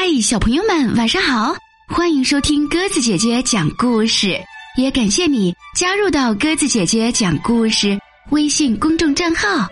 [0.00, 1.56] 嗨，小朋友们，晚上好！
[1.88, 4.40] 欢迎收听鸽子姐姐讲故事，
[4.76, 7.98] 也感谢你加入到鸽子姐姐讲故事
[8.30, 9.66] 微信公众账号。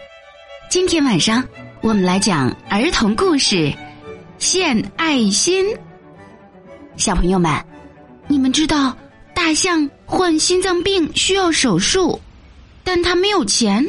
[0.68, 1.44] 今天晚上
[1.80, 3.54] 我们来讲儿童故事
[4.40, 5.64] 《献爱心》。
[6.96, 7.64] 小朋友们，
[8.26, 8.98] 你们知道
[9.32, 12.20] 大象患心脏病需要手术，
[12.82, 13.86] 但他没有钱，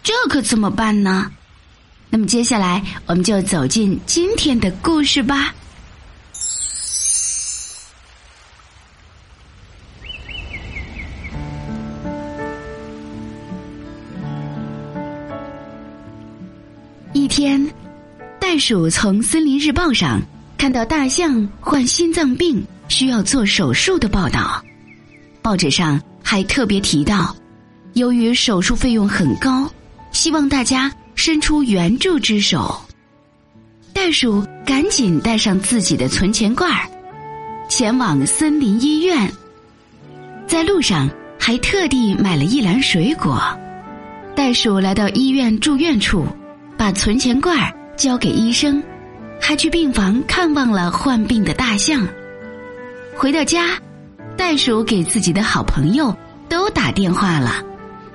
[0.00, 1.28] 这可怎么办呢？
[2.08, 5.52] 那么接下来，我们就走进今天的故事吧。
[17.22, 17.64] 一天，
[18.40, 20.20] 袋鼠从《森林日报》上
[20.58, 24.60] 看到大象患心脏病需要做手术的报道，
[25.40, 27.32] 报纸上还特别提到，
[27.92, 29.70] 由于手术费用很高，
[30.10, 30.92] 希望大家。
[31.14, 32.76] 伸出援助之手，
[33.92, 36.68] 袋鼠赶紧带上自己的存钱罐，
[37.68, 39.32] 前往森林医院。
[40.48, 41.08] 在路上
[41.38, 43.40] 还特地买了一篮水果。
[44.34, 46.26] 袋鼠来到医院住院处，
[46.82, 47.56] 把存钱罐
[47.96, 48.82] 交给医生，
[49.40, 52.04] 还去病房看望了患病的大象。
[53.14, 53.78] 回到家，
[54.36, 56.12] 袋鼠给自己的好朋友
[56.48, 57.62] 都打电话了，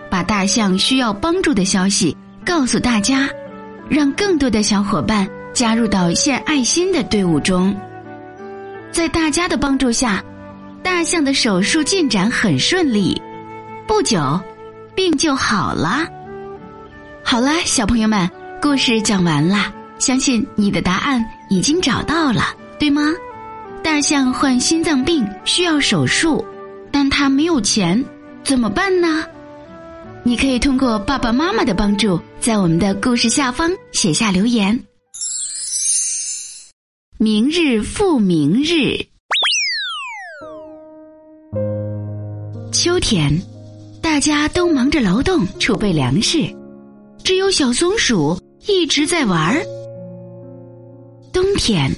[0.09, 2.13] 把大象需要帮助的消息。
[2.45, 3.29] 告诉大家，
[3.87, 7.73] 让更多的小伙伴加入到献爱心的队伍中。
[8.91, 10.21] 在大家的帮助下，
[10.83, 13.21] 大象的手术进展很顺利，
[13.87, 14.37] 不久
[14.93, 16.05] 病就好了。
[17.23, 23.13] 好了，小朋友们，故事讲完了，相信你的答案已经找到了，对吗？
[23.83, 26.43] 大象患心脏病需要手术，
[26.91, 28.03] 但他没有钱，
[28.43, 29.23] 怎么办呢？
[30.23, 34.77] 你可以通过爸爸妈妈的帮助，在我们的故事下方写下留言。
[37.19, 38.97] 明日复明日，
[42.71, 43.39] 秋天，
[44.01, 46.53] 大家都忙着劳动储备粮食，
[47.23, 49.65] 只有小松鼠一直在玩儿。
[51.31, 51.89] 冬天，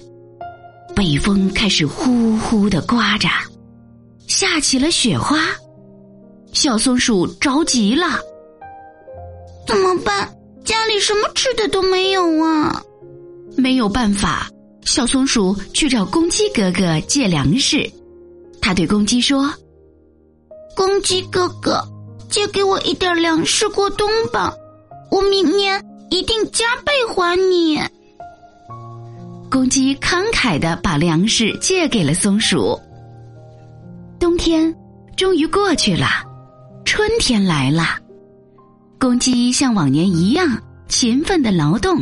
[0.96, 3.28] 北风开始呼呼的刮着，
[4.28, 5.40] 下起了雪花。
[6.54, 8.20] 小松鼠着急了，
[9.68, 10.36] 怎么办？
[10.64, 12.84] 家里什么吃的都没有啊！
[13.56, 14.48] 没有办法，
[14.84, 17.90] 小松鼠去找公鸡哥哥借粮食。
[18.62, 19.52] 他对公鸡说
[20.76, 21.84] ：“公鸡哥哥，
[22.30, 24.54] 借给我一点粮食过冬吧，
[25.10, 27.80] 我明年一定加倍还你。”
[29.50, 32.80] 公鸡慷慨的把粮食借给了松鼠。
[34.20, 34.74] 冬天
[35.16, 36.08] 终于过去了。
[36.86, 37.84] 春天来了，
[39.00, 42.00] 公鸡像往年一样勤奋的劳动，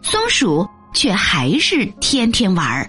[0.00, 2.88] 松鼠却还是天天玩儿。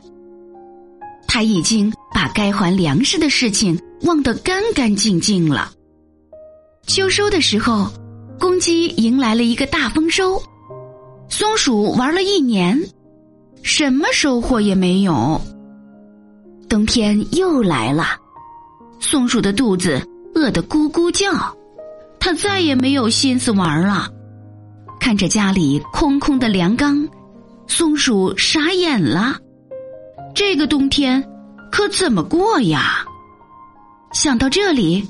[1.28, 5.72] 他已经把该还粮食的事情忘得干干净净了。
[6.86, 7.92] 秋收的时候，
[8.60, 10.42] 鸡迎来了一个大丰收，
[11.30, 12.80] 松鼠玩了一年，
[13.64, 15.42] 什么收获也没有。
[16.70, 18.06] 冬天又来了，
[19.00, 20.02] 松鼠的肚子。
[20.36, 21.32] 饿得咕咕叫，
[22.20, 24.08] 他再也没有心思玩了。
[25.00, 27.10] 看着家里空空的粮缸，
[27.66, 29.38] 松鼠傻眼了。
[30.36, 31.28] 这个冬天
[31.72, 33.04] 可怎么过呀？
[34.14, 35.08] 想到这里，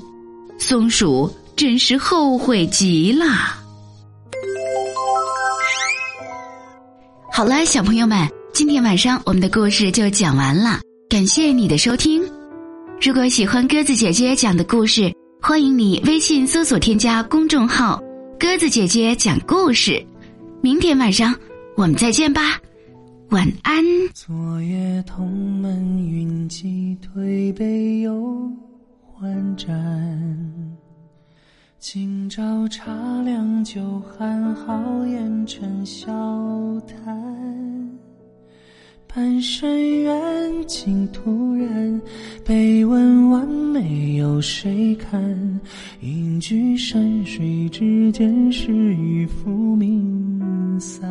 [0.58, 3.24] 松鼠真是后悔极了。
[7.32, 10.78] 好了，小朋友们，今天晚上我们的故事就讲完了，
[11.10, 12.22] 感谢你的收听。
[13.00, 18.00] 如果喜欢鸽子姐姐讲的故事，欢迎你微信搜索添加公众号
[18.38, 20.00] “鸽子姐姐讲故事”。
[20.62, 21.34] 明天晚上
[21.76, 22.56] 我们再见吧，
[23.30, 23.84] 晚安。
[24.14, 25.28] 昨夜同
[25.60, 28.48] 门云集，推杯又
[29.12, 29.74] 换盏。
[31.80, 36.10] 今朝茶凉酒寒，好言成笑
[36.80, 37.16] 谈。
[39.06, 42.02] 半生缘尽，突然
[42.44, 45.22] 被问完美有谁看？
[46.00, 51.08] 隐居山水之间，是与浮名散。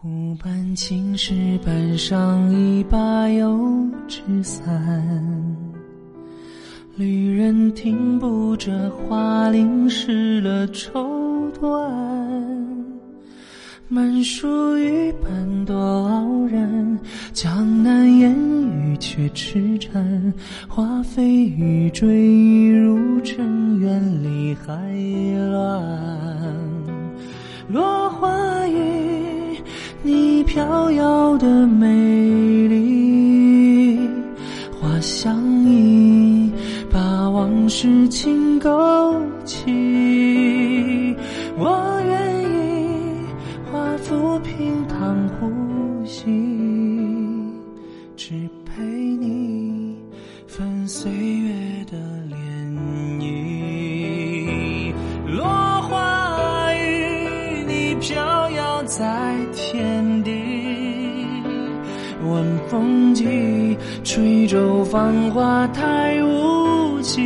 [0.00, 4.64] 湖畔青石板上，一把油纸伞。
[6.94, 11.50] 旅人停步着，花淋湿了绸。
[11.60, 11.90] 缎，
[13.88, 16.96] 满树雨瓣多傲然，
[17.32, 20.32] 江南烟雨却痴缠。
[20.68, 24.76] 花飞雨坠，一入尘，缘里海
[25.50, 25.82] 乱。
[27.68, 28.07] 落，
[30.58, 31.86] 飘摇的美
[32.66, 33.96] 丽，
[34.72, 36.50] 花香意
[36.90, 38.68] 把往事轻勾
[39.44, 41.14] 起。
[41.56, 42.88] 我愿意
[43.70, 45.48] 化浮萍躺呼
[46.04, 46.24] 吸，
[48.16, 48.34] 只
[48.64, 49.96] 陪你
[50.48, 51.12] 分岁
[62.26, 67.24] 晚风急，吹皱芳华太无情。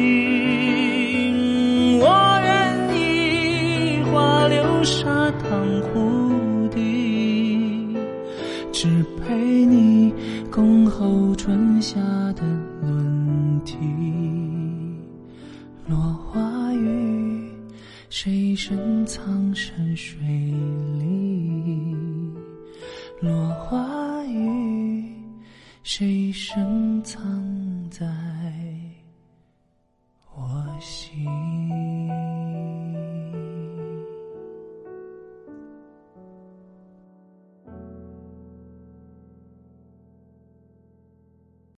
[1.99, 5.49] 我愿意化流沙淌
[5.89, 7.97] 湖底，
[8.71, 8.87] 只
[9.17, 9.35] 陪
[9.65, 10.13] 你
[10.51, 11.99] 恭候春夏
[12.35, 12.43] 的
[12.83, 13.77] 轮替。
[15.89, 15.97] 落
[16.31, 17.51] 花雨，
[18.11, 20.19] 谁深藏山水
[20.99, 21.97] 里？
[23.21, 25.15] 落花雨，
[25.83, 27.21] 谁深藏
[27.91, 28.07] 在？